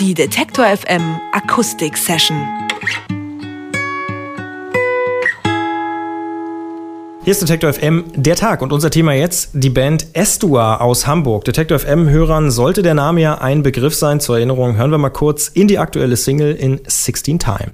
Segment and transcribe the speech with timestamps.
[0.00, 2.36] Die Detektor FM Akustik Session.
[7.22, 11.44] Hier ist Detektor FM der Tag und unser Thema jetzt die Band Estua aus Hamburg.
[11.44, 14.18] Detektor FM-Hörern sollte der Name ja ein Begriff sein.
[14.18, 17.70] Zur Erinnerung hören wir mal kurz in die aktuelle Single in 16 Times.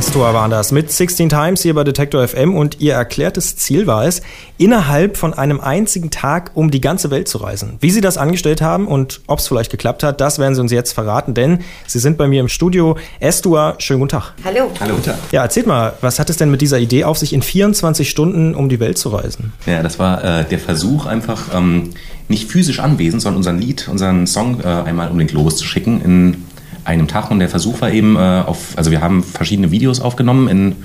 [0.00, 4.06] Estor war das mit 16 Times hier bei Detector FM und ihr erklärtes Ziel war
[4.06, 4.22] es,
[4.56, 7.76] innerhalb von einem einzigen Tag um die ganze Welt zu reisen.
[7.80, 10.72] Wie sie das angestellt haben und ob es vielleicht geklappt hat, das werden sie uns
[10.72, 12.96] jetzt verraten, denn sie sind bei mir im Studio.
[13.18, 14.32] Estua, schönen guten Tag.
[14.42, 14.70] Hallo.
[14.80, 14.94] Hallo.
[15.32, 18.54] Ja, erzählt mal, was hat es denn mit dieser Idee auf sich, in 24 Stunden
[18.54, 19.52] um die Welt zu reisen?
[19.66, 21.90] Ja, das war äh, der Versuch einfach, ähm,
[22.30, 26.00] nicht physisch anwesend, sondern unseren Lied, unseren Song äh, einmal um den Globus zu schicken
[26.00, 26.44] in
[26.84, 30.48] einem Tag und der Versuch war eben äh, auf, also wir haben verschiedene Videos aufgenommen
[30.48, 30.76] in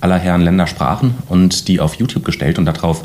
[0.00, 3.04] aller Herren Ländersprachen und die auf YouTube gestellt und darauf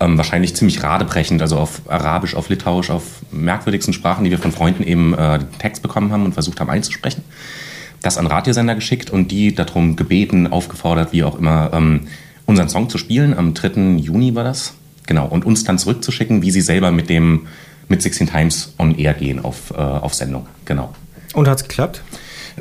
[0.00, 4.52] ähm, wahrscheinlich ziemlich radebrechend, also auf Arabisch, auf Litauisch, auf merkwürdigsten Sprachen, die wir von
[4.52, 7.22] Freunden eben äh, Text bekommen haben und versucht haben einzusprechen.
[8.00, 12.08] Das an Radiosender geschickt und die darum gebeten, aufgefordert, wie auch immer, ähm,
[12.46, 13.36] unseren Song zu spielen.
[13.36, 13.98] Am 3.
[13.98, 14.72] Juni war das.
[15.06, 15.26] Genau.
[15.26, 17.46] Und uns dann zurückzuschicken, wie sie selber mit dem
[17.88, 20.46] mit 16 Times on Air gehen auf, äh, auf Sendung.
[20.64, 20.94] Genau.
[21.34, 22.02] Und hat es geklappt?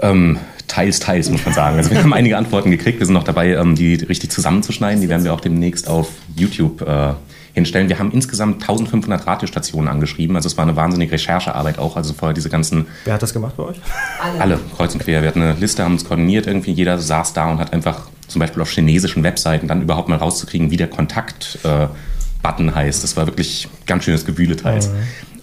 [0.01, 1.77] Ähm, teils, teils, muss man sagen.
[1.77, 2.99] Also wir haben einige Antworten gekriegt.
[2.99, 5.01] Wir sind noch dabei, ähm, die richtig zusammenzuschneiden.
[5.01, 7.13] Die werden wir auch demnächst auf YouTube äh,
[7.53, 7.89] hinstellen.
[7.89, 10.35] Wir haben insgesamt 1500 Radiostationen angeschrieben.
[10.35, 11.97] Also es war eine wahnsinnige Recherchearbeit auch.
[11.97, 12.85] Also vorher diese ganzen...
[13.05, 13.77] Wer hat das gemacht bei euch?
[14.21, 14.41] Alle.
[14.41, 15.21] Alle, kreuz und quer.
[15.21, 16.47] Wir hatten eine Liste, haben uns koordiniert.
[16.47, 20.17] Irgendwie jeder saß da und hat einfach zum Beispiel auf chinesischen Webseiten dann überhaupt mal
[20.17, 23.03] rauszukriegen, wie der Kontakt-Button äh, heißt.
[23.03, 24.89] Das war wirklich ganz schönes Gewühle teils.
[24.89, 24.93] Mhm.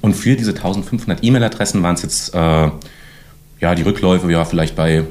[0.03, 2.35] Und für diese 1500 E-Mail-Adressen waren es jetzt...
[2.35, 2.71] Äh,
[3.61, 5.05] ja, die Rückläufe, ja, vielleicht bei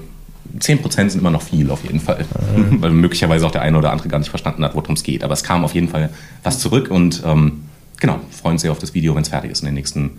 [0.59, 2.25] 10% sind immer noch viel auf jeden Fall.
[2.55, 2.81] Mhm.
[2.81, 5.23] Weil möglicherweise auch der eine oder andere gar nicht verstanden hat, worum es geht.
[5.23, 6.09] Aber es kam auf jeden Fall
[6.43, 7.63] was zurück und ähm,
[7.99, 10.11] genau, freuen uns sehr auf das Video, wenn es fertig ist in den nächsten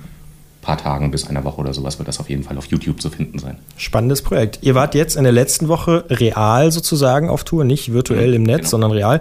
[0.67, 3.09] paar Tagen bis einer Woche oder sowas wird das auf jeden Fall auf YouTube zu
[3.09, 3.57] finden sein.
[3.77, 4.59] Spannendes Projekt.
[4.63, 8.59] Ihr wart jetzt in der letzten Woche real sozusagen auf Tour, nicht virtuell im Netz,
[8.59, 8.71] genau.
[8.71, 9.21] sondern real.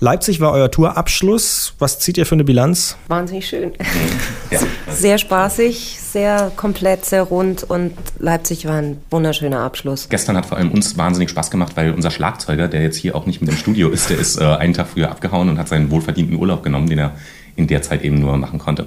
[0.00, 1.72] Leipzig war euer Tourabschluss.
[1.78, 2.96] Was zieht ihr für eine Bilanz?
[3.08, 3.72] Wahnsinnig schön.
[4.50, 4.60] Ja.
[4.92, 10.10] Sehr spaßig, sehr komplett, sehr rund und Leipzig war ein wunderschöner Abschluss.
[10.10, 13.24] Gestern hat vor allem uns wahnsinnig Spaß gemacht, weil unser Schlagzeuger, der jetzt hier auch
[13.24, 15.90] nicht mit im Studio ist, der ist äh, einen Tag früher abgehauen und hat seinen
[15.90, 17.12] wohlverdienten Urlaub genommen, den er
[17.56, 18.86] in der Zeit eben nur machen konnte.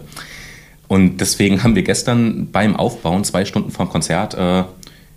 [0.88, 4.64] Und deswegen haben wir gestern beim Aufbauen, zwei Stunden vor dem Konzert, äh,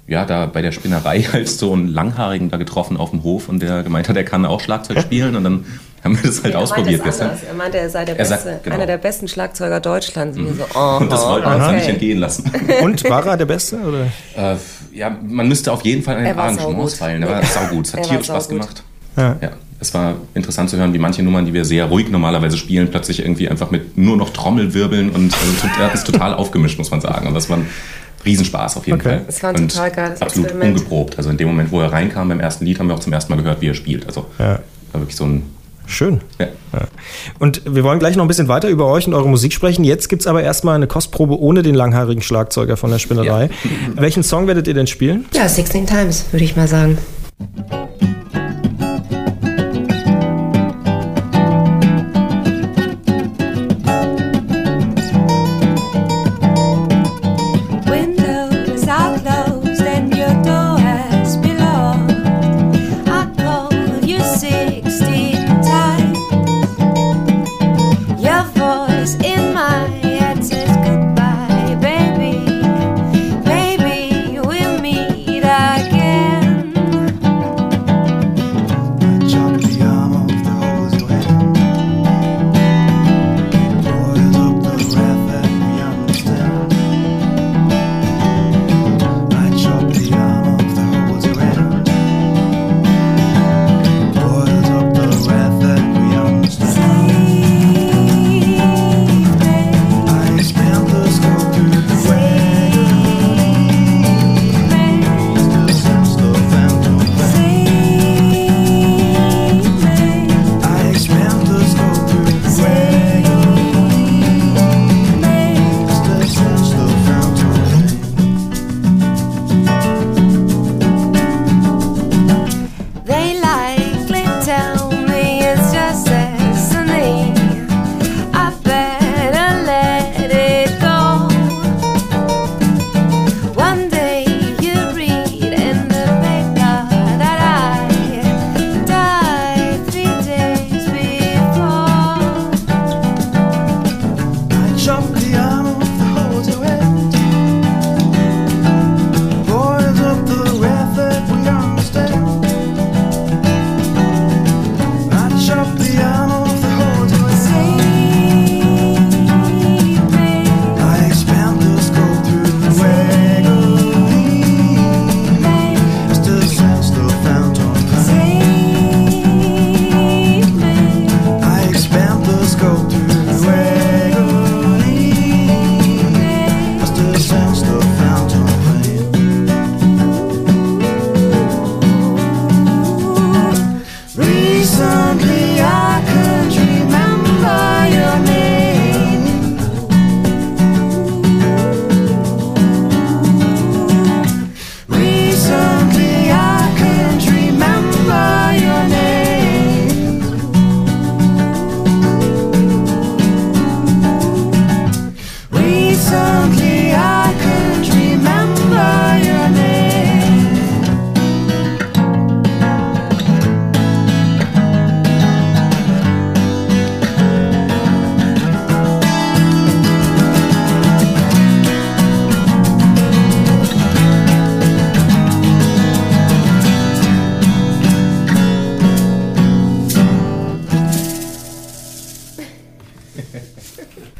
[0.07, 3.61] ja, da bei der Spinnerei halt so einen Langhaarigen da getroffen auf dem Hof und
[3.61, 5.65] der gemeint hat, er kann auch Schlagzeug spielen und dann
[6.03, 7.33] haben wir das halt ja, ausprobiert gestern.
[7.47, 8.77] Er meinte, er sei der er beste, sagt, genau.
[8.77, 10.39] einer der besten Schlagzeuger Deutschlands.
[10.39, 10.57] Mhm.
[10.57, 12.51] So, oh, und das wollten wir uns nicht entgehen lassen.
[12.83, 13.79] Und war er der Beste?
[13.79, 14.07] Oder?
[14.37, 14.57] Äh,
[14.93, 17.23] ja, man müsste auf jeden Fall an den Arrangements feilen.
[17.25, 18.85] Er war saugut, es hat tierisch Spaß gemacht.
[19.17, 19.37] Ja.
[19.43, 22.91] ja es war interessant zu hören, wie manche Nummern, die wir sehr ruhig normalerweise spielen,
[22.91, 27.01] plötzlich irgendwie einfach mit nur noch Trommelwirbeln und also, hat es total aufgemischt, muss man
[27.01, 27.29] sagen.
[27.29, 27.67] Aber es war ein
[28.25, 29.09] Riesenspaß auf jeden okay.
[29.09, 29.25] Fall.
[29.29, 30.79] Es war ein und total geiles Absolut Experiment.
[30.79, 31.17] ungeprobt.
[31.17, 33.33] Also in dem Moment, wo er reinkam beim ersten Lied, haben wir auch zum ersten
[33.33, 34.07] Mal gehört, wie er spielt.
[34.07, 34.59] Also ja.
[34.93, 35.43] war wirklich so ein
[35.89, 36.21] Schön.
[36.39, 36.49] Ja.
[36.75, 36.81] Ja.
[37.39, 39.85] Und wir wollen gleich noch ein bisschen weiter über euch und eure Musik sprechen.
[39.85, 43.45] Jetzt gibt es aber erstmal eine Kostprobe ohne den langhaarigen Schlagzeuger von der Spinnerei.
[43.45, 43.51] Ja.
[44.03, 45.25] Welchen Song werdet ihr denn spielen?
[45.33, 46.99] Ja, 16 Times, würde ich mal sagen.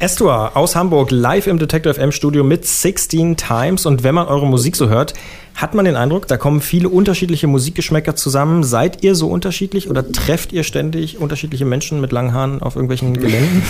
[0.09, 3.85] Estua aus Hamburg live im Detector FM Studio mit 16 Times.
[3.85, 5.13] Und wenn man eure Musik so hört,
[5.53, 8.63] hat man den Eindruck, da kommen viele unterschiedliche Musikgeschmäcker zusammen.
[8.63, 13.13] Seid ihr so unterschiedlich oder trefft ihr ständig unterschiedliche Menschen mit langen Haaren auf irgendwelchen
[13.13, 13.61] Geländen?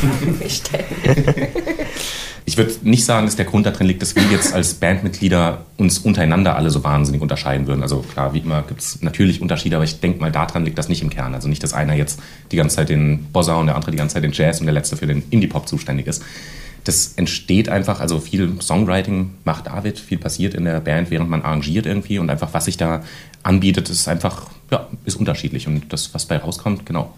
[2.50, 6.00] Ich würde nicht sagen, dass der Grund darin liegt, dass wir jetzt als Bandmitglieder uns
[6.00, 7.84] untereinander alle so wahnsinnig unterscheiden würden.
[7.84, 10.90] Also klar, wie immer gibt es natürlich Unterschiede, aber ich denke mal, daran liegt das
[10.90, 11.36] nicht im Kern.
[11.36, 12.20] Also nicht, dass einer jetzt
[12.52, 14.74] die ganze Zeit den Bossa und der andere die ganze Zeit den Jazz und der
[14.74, 16.24] letzte für den Indie-Pop zuständig ist.
[16.86, 21.44] Das entsteht einfach, also viel Songwriting macht David, viel passiert in der Band, während man
[21.44, 23.04] arrangiert irgendwie und einfach, was sich da
[23.44, 27.14] anbietet, ist einfach, ja, ist unterschiedlich und das, was bei rauskommt, genau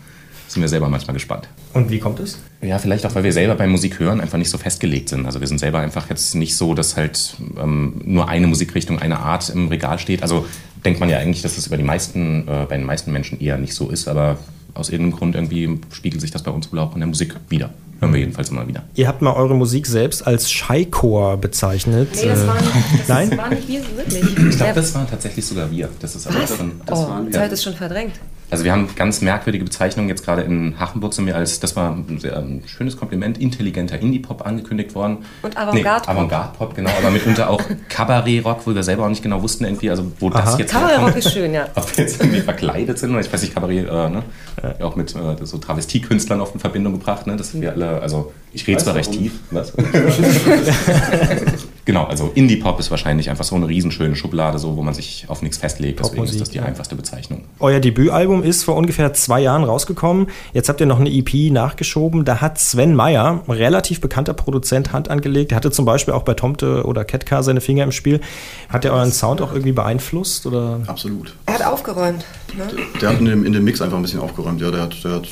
[0.53, 1.47] sind wir selber manchmal gespannt.
[1.73, 2.39] Und wie kommt es?
[2.61, 5.25] Ja, vielleicht auch, weil wir selber beim Musik hören einfach nicht so festgelegt sind.
[5.25, 9.19] Also wir sind selber einfach jetzt nicht so, dass halt ähm, nur eine Musikrichtung, eine
[9.19, 10.21] Art im Regal steht.
[10.23, 10.45] Also
[10.83, 13.57] denkt man ja eigentlich, dass das über die meisten, äh, bei den meisten Menschen eher
[13.57, 14.37] nicht so ist, aber
[14.73, 17.71] aus irgendeinem Grund irgendwie spiegelt sich das bei uns wohl auch in der Musik wieder.
[17.99, 18.83] Hören wir jedenfalls immer wieder.
[18.95, 22.09] Ihr habt mal eure Musik selbst als Scheichor bezeichnet.
[22.15, 23.37] Nee, das war nicht, das Nein?
[23.37, 24.23] war nicht wir wirklich.
[24.23, 25.87] Ich glaube, das waren tatsächlich sogar wir.
[25.99, 26.57] Das ist aber Was?
[26.57, 26.71] drin.
[26.89, 27.31] Oh, waren wir.
[27.31, 28.13] Zeit ist schon verdrängt.
[28.51, 30.09] Also wir haben ganz merkwürdige Bezeichnungen.
[30.09, 33.97] Jetzt gerade in Hachenburg sind wir als, das war ein sehr ein schönes Kompliment, intelligenter
[33.97, 35.19] Indie-Pop angekündigt worden.
[35.41, 36.07] Und Avantgarde-Pop.
[36.07, 36.89] Nee, Avantgarde-Pop, genau.
[36.97, 40.41] Aber mitunter auch Kabarett-Rock, wo wir selber auch nicht genau wussten irgendwie, also wo Aha.
[40.41, 41.67] das jetzt Kabarett-Rock ist schön, ja.
[41.75, 44.23] Ob wir jetzt irgendwie verkleidet sind oder ich weiß nicht, Kabarett, äh, ne?
[44.61, 47.37] Ja, auch mit äh, so Travestiekünstlern oft in Verbindung gebracht, ne?
[47.37, 49.23] Das sind wir alle, also ich rede zwar recht warum?
[49.23, 49.39] tief.
[49.51, 49.71] Was?
[51.85, 55.41] genau, also Indie-Pop ist wahrscheinlich einfach so eine riesenschöne Schublade, so, wo man sich auf
[55.41, 55.99] nichts festlegt.
[55.99, 56.63] Deswegen Popmusik, ist das die ja.
[56.63, 57.43] einfachste Bezeichnung.
[57.59, 60.27] Euer Debütalbum ist vor ungefähr zwei Jahren rausgekommen.
[60.53, 62.25] Jetzt habt ihr noch eine EP nachgeschoben.
[62.25, 65.51] Da hat Sven Meyer, relativ bekannter Produzent, Hand angelegt.
[65.51, 68.21] Er hatte zum Beispiel auch bei Tomte oder Ketka seine Finger im Spiel.
[68.69, 70.45] Hat er euren Sound auch irgendwie beeinflusst?
[70.45, 70.81] Oder?
[70.87, 71.35] Absolut.
[71.45, 72.25] Er hat aufgeräumt.
[72.57, 72.67] Ne?
[73.01, 74.61] Der hat in dem, in dem Mix einfach ein bisschen aufgeräumt.
[74.61, 75.27] Ja, der hat, der hat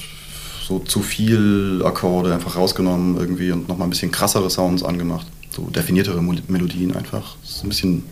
[0.69, 5.25] so zu viel Akkorde einfach rausgenommen irgendwie und nochmal ein bisschen krassere Sounds angemacht.
[5.51, 7.35] So definiertere Melodien einfach.
[7.43, 8.03] Es ist ein bisschen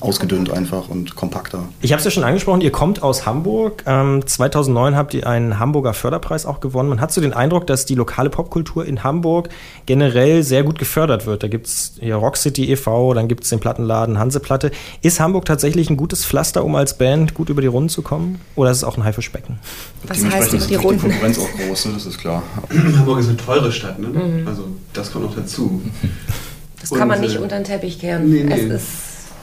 [0.00, 1.68] ausgedünnt einfach und kompakter.
[1.82, 3.84] Ich habe es ja schon angesprochen, ihr kommt aus Hamburg.
[3.86, 6.88] Ähm, 2009 habt ihr einen Hamburger Förderpreis auch gewonnen.
[6.88, 9.50] Man hat so den Eindruck, dass die lokale Popkultur in Hamburg
[9.84, 11.42] generell sehr gut gefördert wird.
[11.42, 14.70] Da gibt es hier Rock City e.V., dann gibt es den Plattenladen Hanseplatte.
[15.02, 18.40] Ist Hamburg tatsächlich ein gutes Pflaster, um als Band gut über die Runden zu kommen?
[18.56, 19.58] Oder ist es auch ein Haifischbecken?
[20.06, 21.02] Was heißt über ist die Runden?
[21.02, 21.92] Konkurrenz auch groß, ne?
[21.94, 22.42] das ist klar.
[22.70, 24.08] Hamburg ist eine teure Stadt, ne?
[24.08, 24.48] Mhm.
[24.48, 25.82] Also das kommt noch dazu.
[26.80, 28.30] Das kann man Und, nicht äh, unter den Teppich kehren.
[28.30, 28.54] nee, nee.
[28.54, 28.88] Es ist,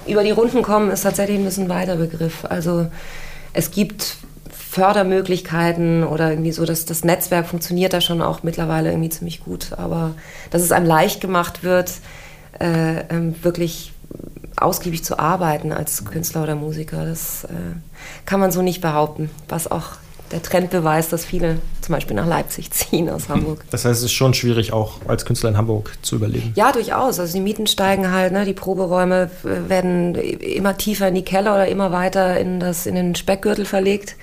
[0.08, 2.46] über die Runden kommen ist tatsächlich ein bisschen weiter Begriff.
[2.46, 2.88] Also
[3.54, 4.18] es gibt
[4.52, 9.74] Fördermöglichkeiten oder irgendwie so, dass das Netzwerk funktioniert da schon auch mittlerweile irgendwie ziemlich gut.
[9.78, 10.14] Aber
[10.52, 11.94] dass es einem leicht gemacht wird,
[12.60, 13.94] äh, ähm, wirklich
[14.56, 17.48] ausgiebig zu arbeiten als Künstler oder Musiker, das äh,
[18.26, 19.30] kann man so nicht behaupten.
[19.50, 19.94] Was auch
[20.32, 23.64] der Trend beweist, dass viele zum Beispiel nach Leipzig ziehen aus Hamburg.
[23.72, 26.52] Das heißt, es ist schon schwierig, auch als Künstler in Hamburg zu überleben.
[26.56, 27.20] Ja, durchaus.
[27.20, 28.46] Also die Mieten steigen halt, ne?
[28.46, 32.96] die Proberäume äh, werden immer tiefer in die Keller oder immer weiter in, das, in
[32.96, 34.16] den Speckgürtel verlegt.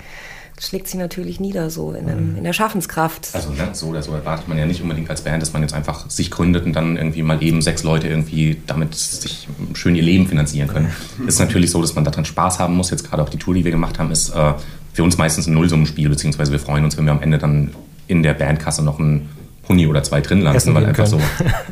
[0.55, 3.27] Das schlägt sich natürlich nieder so in, dem, in der Schaffenskraft.
[3.33, 5.73] Also ne, so oder so erwartet man ja nicht unbedingt als Band, dass man jetzt
[5.73, 10.03] einfach sich gründet und dann irgendwie mal eben sechs Leute irgendwie damit sich schön ihr
[10.03, 10.93] Leben finanzieren können.
[11.27, 12.89] ist natürlich so, dass man daran Spaß haben muss.
[12.89, 14.53] Jetzt gerade auch die Tour, die wir gemacht haben, ist äh,
[14.95, 17.71] für uns meistens ein Nullsummenspiel, beziehungsweise wir freuen uns, wenn wir am Ende dann
[18.07, 19.27] in der Bandkasse noch ein
[19.63, 21.19] Pony oder zwei drin lassen, Essen weil einfach so.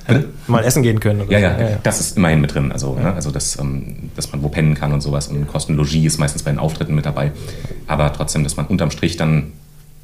[0.07, 0.25] können.
[0.47, 1.21] Mal essen gehen können.
[1.21, 1.61] Oder Ja, so.
[1.61, 2.71] ja, das ist immerhin mit drin.
[2.73, 3.13] Also, ne?
[3.13, 5.27] also dass, ähm, dass man wo pennen kann und sowas.
[5.29, 7.31] Und Kosten Logis ist meistens bei den Auftritten mit dabei.
[7.87, 9.53] Aber trotzdem, dass man unterm Strich dann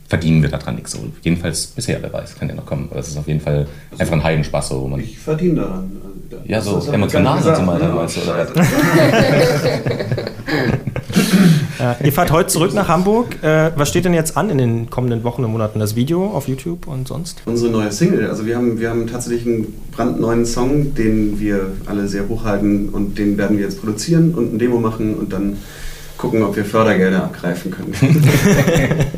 [0.07, 0.91] verdienen wir daran nichts.
[0.93, 2.88] So, jedenfalls bisher, wer weiß, kann ja noch kommen.
[2.89, 5.01] Aber es ist auf jeden Fall einfach ein Heidenspaß, so, wo man.
[5.01, 5.91] Ich verdiene daran.
[6.31, 7.97] Also, Ja, so das emotional sind sie mal dann, ne?
[7.97, 8.21] weißt du,
[11.79, 13.41] Ja, ihr fahrt heute zurück nach Hamburg.
[13.41, 15.79] Äh, was steht denn jetzt an in den kommenden Wochen und Monaten?
[15.79, 17.41] Das Video auf YouTube und sonst?
[17.45, 18.29] Unsere neue Single.
[18.29, 23.17] Also wir haben, wir haben tatsächlich einen brandneuen Song, den wir alle sehr hochhalten und
[23.17, 25.55] den werden wir jetzt produzieren und ein Demo machen und dann
[26.17, 27.93] gucken, ob wir Fördergelder abgreifen können.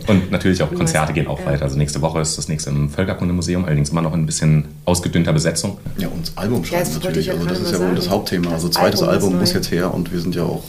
[0.08, 1.48] Und natürlich auch Konzerte gehen auch Ja.
[1.48, 1.64] weiter.
[1.64, 5.34] Also nächste Woche ist das nächste im Völkerkundemuseum, allerdings immer noch in ein bisschen ausgedünnter
[5.34, 5.80] Besetzung.
[5.98, 7.28] Ja, und das Album Ja, schreiben das wollte natürlich.
[7.30, 8.08] ich ja Also das ist ja wohl das.
[8.08, 8.52] Hauptthema.
[8.52, 10.64] Also Das zweites Album ist Album muss jetzt her und wir sind ja auch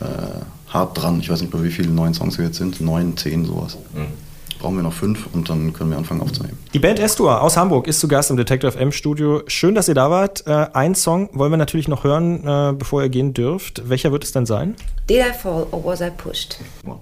[0.00, 0.04] äh,
[0.70, 1.20] hart dran.
[1.20, 2.80] Ich weiß nicht, bei wie vielen neuen Songs wir jetzt sind.
[2.80, 3.76] Neun, zehn, sowas.
[4.58, 6.58] Brauchen wir noch fünf und dann können wir anfangen aufzunehmen.
[6.74, 9.42] Die Band Estua aus Hamburg ist zu Gast im Detective FM Studio.
[9.46, 10.46] Schön, dass ihr da wart.
[10.46, 13.88] Äh, ein Song wollen wir natürlich noch hören, äh, bevor ihr gehen dürft.
[13.88, 14.76] Welcher wird es denn sein?
[15.08, 16.58] Did I fall or was I pushed?
[16.84, 16.98] One,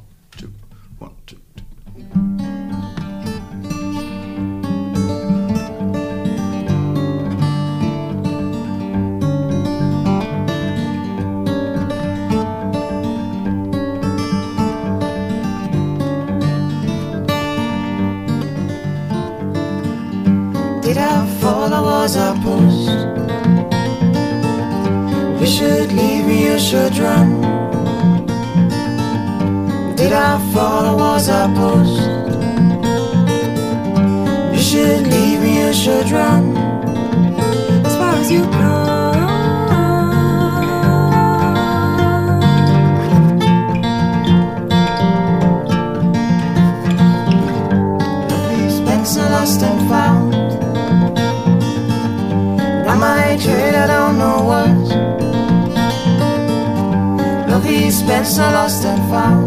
[22.08, 22.88] was I post.
[25.40, 27.28] You should leave me, you should run.
[29.94, 32.00] Did I fall was I post?
[34.54, 36.56] You should leave me, you should run.
[37.84, 38.76] As far as you go.
[49.30, 50.27] Lost and found
[53.28, 54.78] hatred I don't know what.
[57.50, 59.37] Love is spends, I lost and found.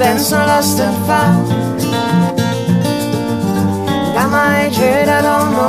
[0.00, 1.46] been so lost and found.
[4.14, 5.59] Got my head out on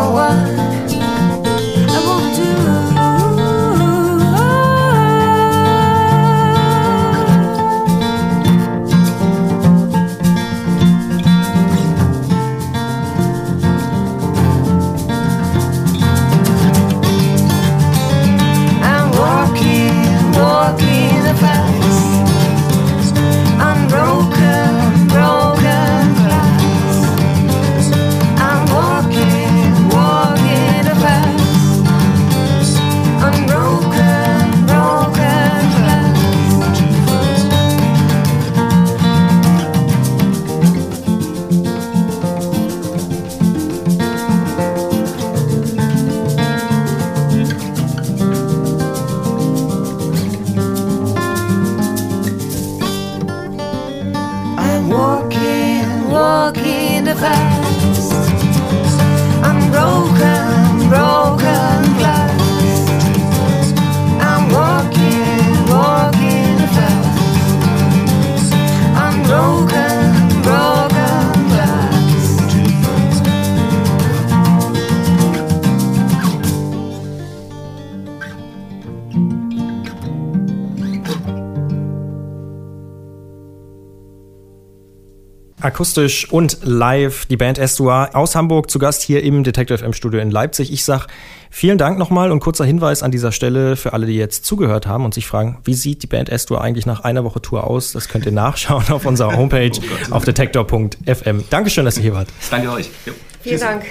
[85.82, 90.20] Akustisch und live die Band Estua aus Hamburg zu Gast hier im Detective FM Studio
[90.20, 90.72] in Leipzig.
[90.72, 91.08] Ich sag
[91.50, 95.06] vielen Dank nochmal und kurzer Hinweis an dieser Stelle für alle, die jetzt zugehört haben
[95.06, 97.94] und sich fragen, wie sieht die Band Estua eigentlich nach einer Woche Tour aus?
[97.94, 99.72] Das könnt ihr nachschauen auf unserer Homepage
[100.12, 101.46] auf detektor.fm.
[101.50, 102.28] Dankeschön, dass ihr hier wart.
[102.52, 102.92] Danke euch.
[103.08, 103.14] Jo.
[103.42, 103.86] Vielen Dank.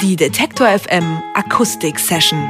[0.00, 2.40] Die Detektor FM Akustik Session.